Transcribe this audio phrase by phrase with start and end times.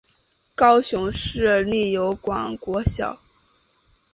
[0.55, 3.15] 高雄市立油厂国小